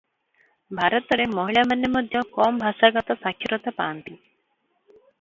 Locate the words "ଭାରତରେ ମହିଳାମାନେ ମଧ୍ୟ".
0.79-2.23